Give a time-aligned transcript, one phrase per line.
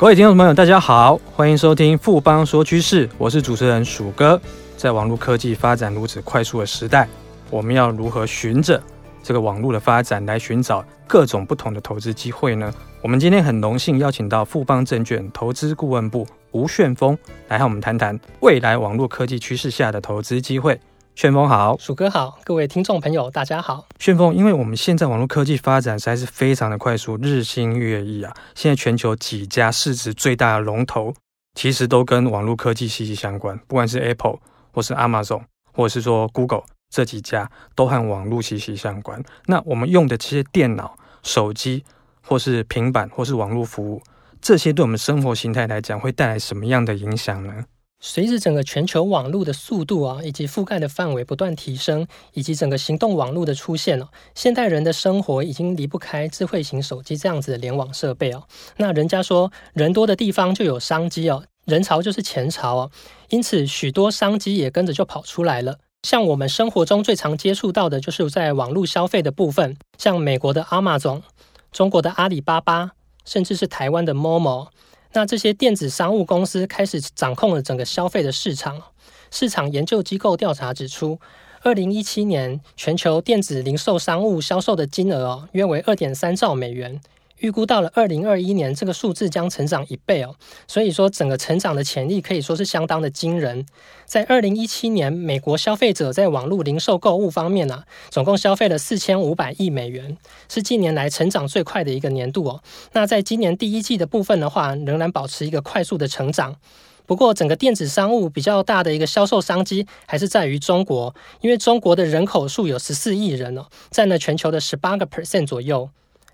[0.00, 4.40] 各位听众朋友，大家好，欢迎收听富邦说趋势，我是主持人鼠哥。
[4.74, 7.06] 在网络科技发展如此快速的时代，
[7.50, 8.82] 我们要如何循着
[9.22, 12.72] 这个网络的发展来寻找各种不同的投资机会呢？
[13.02, 17.14] 我们今天很荣幸邀请到富邦证券投资顾问部吴旋峰
[17.48, 20.80] 来和我们谈谈未来网络科技趋势下的投资机会。
[21.20, 23.86] 旋风好，鼠哥好，各位听众朋友大家好。
[23.98, 28.32] 旋风，因为我们现在网络科技发展实在是非常的快速，日新月异啊。
[28.54, 31.12] 现在全球几家市值最大的龙头，
[31.54, 33.54] 其实都跟网络科技息息相关。
[33.68, 34.38] 不管是 Apple
[34.72, 35.42] 或是 Amazon，
[35.74, 39.22] 或者是说 Google 这几家，都和网络息息相关。
[39.44, 41.84] 那我们用的这些电脑、手机，
[42.26, 44.02] 或是平板，或是网络服务，
[44.40, 47.66] 这些对我们生活形态来讲，会带来什么样的影响呢？
[48.02, 58.42] 随着整个全球网络的速度啊，以及覆盖的范围不断提升，以及整个行动网络的出现哦，现代人的生活已经离不开智慧型手机这样子的联网设备哦。
[58.78, 62.90] 那人家说，人多的地方就有商机哦，人潮就是钱潮哦，
[63.28, 65.78] 因此许多商机也跟着就跑出来了。
[66.02, 71.20] 像我们生活中最常接触到的，就是在网络消费的部分，像美国的 Amazon、
[71.70, 72.92] 中国的阿里巴巴，
[73.26, 74.68] 甚至是台湾的 Momo。
[75.12, 78.80] 那这些电子商务公司开始掌控了整个消费的市场。
[79.30, 81.18] 市场研究机构调查指出，
[81.62, 87.00] 二零一七年全球电子零售商务销售的金额哦，约为二点三兆美元。
[87.40, 90.34] 预估到了二零二一年，这个数字将成长一倍哦。
[90.66, 93.66] 所以说，整个成长的潜力可以说是相当的惊人。
[94.04, 100.16] 在二零一七年，美国消费者在网络零售购物方面呢、啊，总共消费了四千五百亿美元，
[100.48, 102.62] 是近年来成长最快的一个年度哦。
[102.92, 106.56] 那在今年第一季的部分的话，仍然保持一个快速的成长。
[107.06, 115.88] 不过，整个电子商务比较大的一个销售商机还是在于中国，因为中国的人口数有十四亿人哦，占了全球的十八个 percent 左右。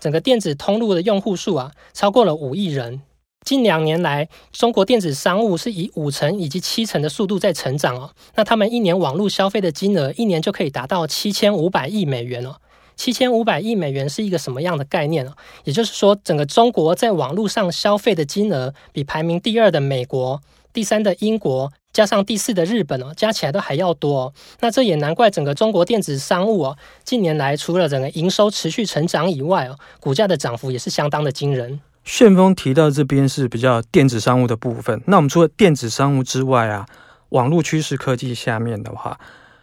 [0.00, 3.02] 整个电子通路的用户数啊，超过了五亿人。
[3.44, 8.10] 近两年来，中国电子商务是以五成以及七成的速度在成长哦。
[8.34, 12.56] 那他们一年网络消费的金额，一年就可以达到七千五百亿美元哦。
[12.96, 15.32] 七千五百亿美元是一个什么样的概念呢？
[15.64, 20.38] 也就是说，整个中国在网络上消费的金额，比排名第二的美国、
[20.72, 24.32] 第三的英国，加上第四的日本哦，加起来都还要多哦。
[24.60, 31.80] 那这也难怪整个中国电子商务哦，近年来除了整个营收持续成长以外哦，股价的涨幅也是相当的惊人。
[32.04, 36.86] 旋风提到这边是比较电子商务的部分，那我们除了电子商务之外啊，
[37.28, 39.18] 网络趋势科技下面的话，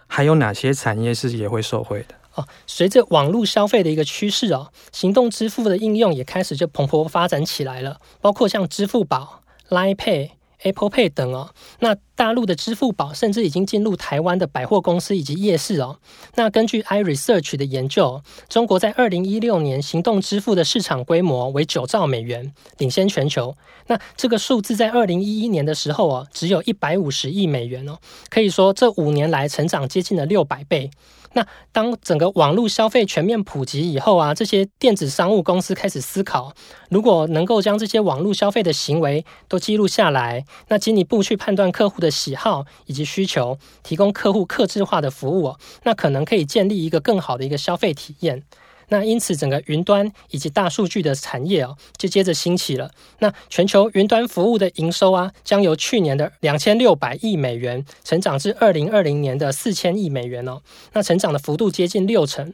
[0.06, 2.16] 还有哪些产业是也会受惠的？
[2.36, 10.37] 哦，随着网络消费的一个趋势哦，行动支付的应用也开始就蓬勃发展起来了，包括像支付宝、Line Pay。
[10.64, 16.00] Apple Pay 等哦，那大陆的支付宝甚至已经进入台湾的百货公司以及夜市哦。
[16.36, 23.56] 那根据 iResearch 的研究，中国在二零一六年行动支付的市场规模为九兆美元，领先全球。
[23.86, 30.90] 那这个数字在二零一一年的时候哦，只有一百五十亿美元哦，可以说这五年来成长接近了六百倍。
[31.34, 36.54] 那当整个网络消费全面普及以后啊，这些电子商务公司开始思考，
[36.90, 48.44] 如果能够将这些网络消费的行为都记录下来，那进一步去判断客户的喜好以及需求，提供客户客制化的服务，那可能可以建立一个更好的一个消费体验。
[48.90, 52.90] 那因此，整个云端以及大数据的产业哦，就接着兴起了。
[53.20, 60.62] 那全球云端服务的营收啊，将由去年的两千六百亿美元，成长至二零二零年的四千亿美元哦。
[60.94, 62.54] 那成长的幅度接近六成。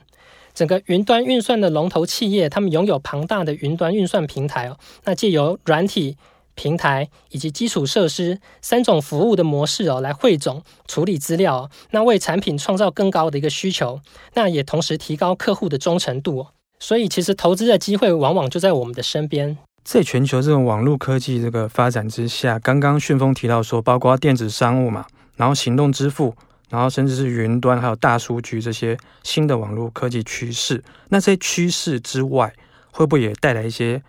[0.54, 4.78] 整个云端运算的龙头企业，他们拥有庞大的云端运算平台哦。
[5.04, 6.18] 那借由软体。
[6.56, 14.00] 平台以及基础设施三种服务的模式哦，来汇总处理资料哦，那为产品创造更高的一个需求，
[14.34, 16.48] 那也同时提高客户的忠诚度。
[16.80, 19.58] 所以，其实投资的机会往往就在我们的身边。
[19.86, 25.06] 在全球这种网络科技这个发展之下，刚刚旋风提到说，包括电子商务嘛，
[25.38, 26.36] 然后行动支付，
[26.70, 30.84] 然后甚至是云端，还有大数据这些新的网络科技趋势。
[31.10, 32.54] 那这些趋势之外，
[32.92, 34.02] 会不会也带来一些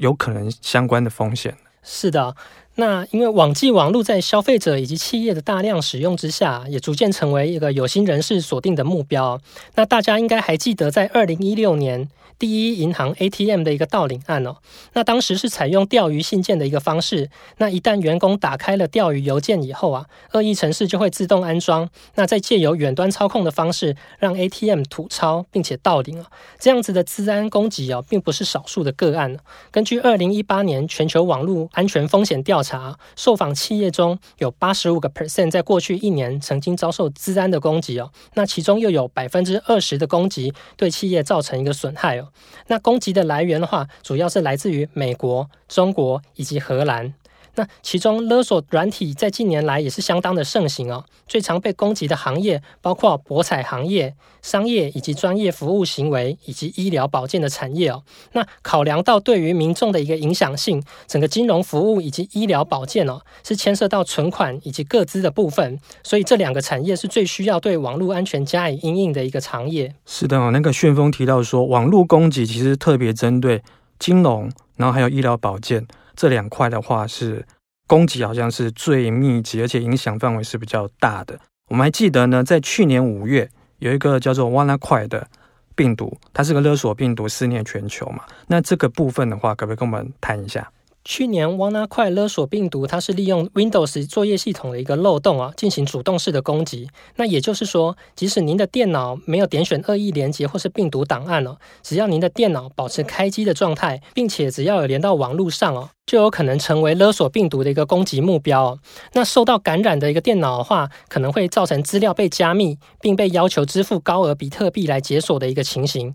[0.00, 1.54] 有可能相关的风险？
[1.82, 2.34] 是的，
[2.74, 9.40] 那因为网际网络在消费者以及企业的大量使用之下，也逐渐成为一个有心人士锁定的目标。
[9.74, 12.08] 那大家应该还记得，在二零一六年。
[12.38, 14.56] 第一银行 ATM 的一个盗领案哦，
[14.94, 26.26] 那当时是采用钓鱼信件的一个方式，那一旦员工打开了钓鱼邮件以后啊，恶意程式就会自动安装，那再借由远端操控的方式让 ATM 吐钞并且盗领啊，
[26.58, 29.36] 这样子的资安攻击哦，并不是少数的个案。
[29.70, 38.10] 根据二零一八年全球网络安全风险调查，受访企业中有八十五个 percent 在过去一年曾经遭受资安的攻击哦。
[38.34, 42.28] 那其中又有百分之二十的攻击对企业造成一个损害哦。
[42.68, 47.14] 那攻击的来源的话，主要是来自于美国、中国以及荷兰。
[47.54, 51.04] 那其中勒索软体在近年来也是相当的盛行哦。
[51.26, 58.02] 最常被攻击的行业包括博彩行业、商业以及专业服务行为以及医疗保健的产业哦。
[58.32, 69.94] 那考量到对于民众的一个影响性，整个金融服务以及医疗保健哦，是牵涉到存款以及各资的部分，所以这两个产业是最需要对网络安全加以应应的一个行业。
[70.04, 73.62] 是的哦，那个旋风提到说，网络攻击其实特别针对
[73.98, 75.86] 金融，然后还有医疗保健。
[76.14, 77.44] 这两块的话是
[77.86, 81.38] 攻击，好像是最密集，而且影响范围是比较大的。
[81.68, 85.26] 我们还记得呢，在去年五月有一个叫做 WannaCry 的
[85.74, 88.24] 病毒，它是个勒索病毒，肆虐全球嘛。
[88.46, 90.70] 那这个部分的话，可不可以跟我们谈一下？
[91.04, 96.88] 去年，WannaCry 勒索病毒，它是利用 Windows 作业系统的一个漏洞啊，进行主动式的攻击。
[97.16, 108.78] 那也就是说，即使您的电脑没有点选恶意连接或是病毒档案哦，只要您的电脑保持开机的状态，并且只要有连到网络上哦，就有可能成为勒索病毒的一个攻击目标哦。
[109.14, 116.14] 那受到感染的一个电脑的话，可能会造成资料被加密，并被要求支付高额比特币来解锁的一个情形。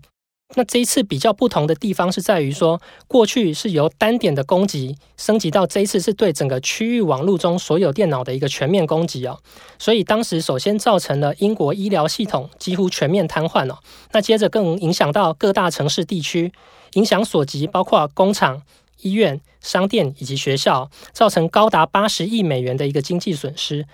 [0.54, 9.38] 那这一次比较不同的地方是在于说，过去是由单点的攻击升级到这一次是对整个区域网络中所有电脑的一个全面攻击哦。
[9.78, 13.78] 所以当时首先造成了英国医疗系统几乎全面瘫痪哦。
[14.12, 16.50] 那接着更影响到各大城市地区，
[16.94, 18.62] 影响所及包括工厂、
[19.02, 23.86] 医院、商店以及学校，造成高达八十亿美元的一个经济损失。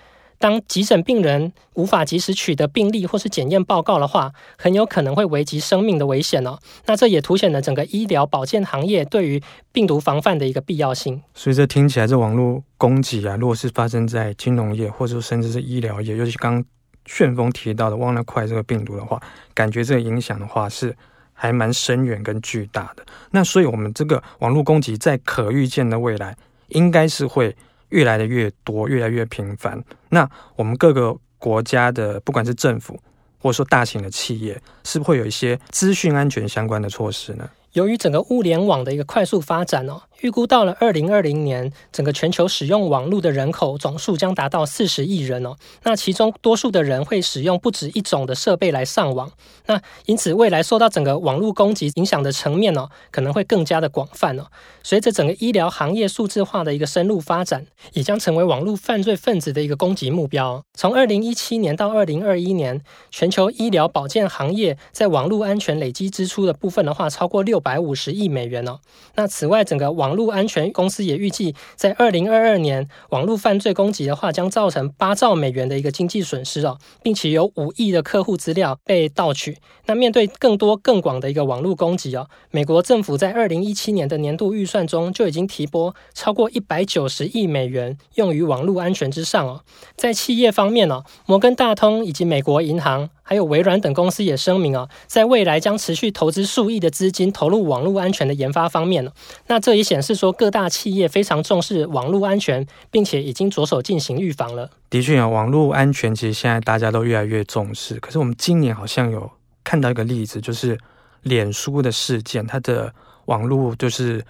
[0.45, 6.59] 当急诊病人无法及时取得病历或是检验报告的话，很有可能会危及生命的危险哦。
[6.85, 11.19] 那这也凸显了整个医疗保健行业对于病毒防范的一个必要性。
[11.33, 16.65] 所以这听起来，这网络攻击啊，如果是发生在金融业，或者说甚至是医疗业，尤其刚刚
[17.07, 19.19] 旋风提到的 WannaCry 这个病毒的话，
[19.55, 20.95] 感觉这个影响的话是
[21.33, 23.03] 还蛮深远跟巨大的。
[23.31, 26.37] 那所以，我们这个网络攻击在可预见的未来，
[26.67, 27.55] 应该是会。
[27.89, 29.81] 越来的越多，越来越频繁。
[30.09, 32.99] 那我们各个国家的，不管是政府
[33.39, 34.53] 或者说大型的企业，
[34.83, 37.49] 是不是会有一些资讯安全相关的措施呢？
[37.75, 40.01] 由于整个物联网的一个快速发展哦。
[40.21, 45.57] 预估到了二零二零年，整个全球使用网络的人口总数将达到四十亿人哦。
[45.83, 49.29] 那其中多数的人会使用不止一种的设备来上网。
[49.65, 54.45] 那因此，未来受到整个网络攻击影响的层面哦，可能会更加的广泛哦。
[54.81, 60.63] 随着整个医疗行业数字化的一个深入发展，也将成为网络犯罪分子的一个攻击目标。
[60.75, 62.81] 从二零一七年到二零二一年，
[63.11, 68.79] 全球医疗保健行业在网络安全累积支出的部分的话，超过六百五十亿美元哦。
[69.15, 79.57] 那此外，整个网络安全公司也预计，在二零二二年，网络犯罪攻击的话，将造成八兆美元的一个经济损失哦，并且有五亿的客户资料被盗取。
[79.87, 89.61] 那面对更多更广的一个网络攻击哦，美国政府在二零一七年的年度预算中就已经提拨超过一百九十亿美元用于网络安全之上哦。
[89.95, 93.09] 在企业方面哦，摩根大通以及美国银行。
[93.27, 99.11] 还有微软等公司也声明啊，在未来将持续投资数亿的资金投入网络安全的研发方面。
[99.47, 104.69] 那这也显示说，各大企业非常重视网络安全，并且已经着手进行预防了。
[104.91, 107.99] 的确啊，网络安全其实现在大家都越来越重视。
[107.99, 109.27] 可是我们今年好像有
[109.63, 110.77] 看到一个例子，就是
[111.23, 112.93] 脸书的事件，它的
[113.25, 114.23] 网络就是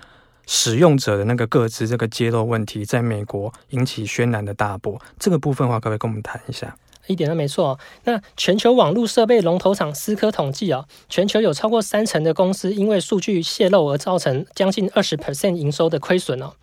[0.47, 4.97] 使用者的那个个资这个揭露问题，在美国引起轩然的大波。
[5.19, 6.73] 这个部分的话，可不可以跟我们谈一下？
[7.07, 7.79] 一点都没错。
[8.03, 16.53] 那全球网络设备龙头厂思科统计啊，全球有超过三成的公司因为数据泄露而造成将近二十 percent 营收的亏损哦。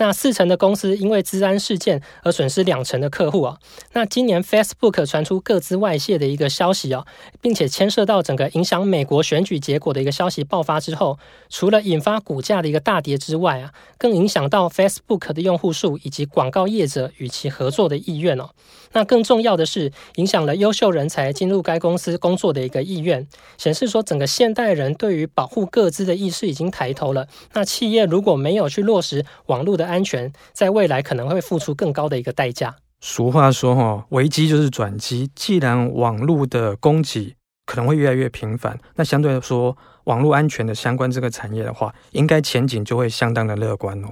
[0.00, 3.58] 那四成的公司因为治安事件而损失两成的客户啊。
[3.92, 7.04] 那今年 Facebook 传出个资外泄的一个消息啊，
[7.42, 11.18] 并且牵涉到整个影响美国选举结果的一个消息爆发之后，
[11.50, 18.50] 除了引发股价的一个大跌之外啊，更影响到 Facebook 的用户数以及广告业者与其合作的意愿哦。
[18.92, 19.92] 那更重要的是。
[20.16, 23.26] 影响了优秀人才进入该公司工作的一个意愿，
[23.58, 27.26] 显示说整个现代人对于保护个资的意识已经抬头了。
[27.52, 32.74] 那企业如果没有去落实网络的安全，在未来可能会付出更高的一个代价。
[33.00, 35.30] 俗话说哈，危机就是转机。
[35.34, 37.34] 既然网络的供给
[37.66, 44.08] 可能会越来越频繁，那相对来说，网络安全的相关这个产业的话，应该前景就会相当的乐观哦。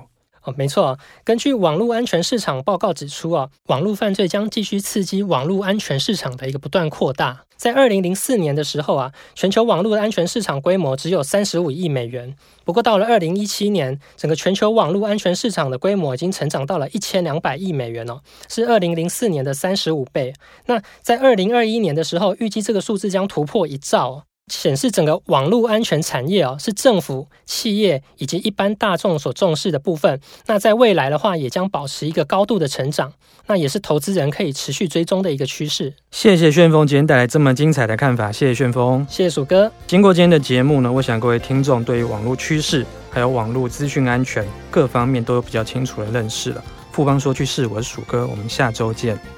[0.48, 7.44] 哦，没错，根据网络安全市场报告指出啊，网络犯罪将继续刺激网络安全市场的一个不断扩大。
[7.56, 12.34] 在二零零四年的时候啊，全球网络安全市场规模只有三十五亿美元。
[12.64, 20.32] 不过到了二零一七年，整个全球网络安全市场的规模已经成长到了一千两百亿美元哦，是二零零四年的三十五倍。
[20.66, 24.27] 那在二零二一年的时候，预计这个数字将突破一兆。
[24.48, 30.20] 显示整个网络安全产业哦，是政府、企业以及一般大众所重视的部分。
[30.46, 33.12] 那在未来的话，也将保持一个高度的成长。
[33.50, 35.94] 那也是投资人可以持续追踪的一个趋势。
[36.10, 39.72] 谢谢旋风今天带来这么精彩的看法，谢谢旋风，谢谢鼠哥。
[39.86, 46.62] 经过今天的节目呢，我想各位听众对于网络趋势还有网络资讯安全各方面都有比较清楚的认识了。
[46.92, 49.37] 富邦说趋势，我是鼠哥，我们下周见。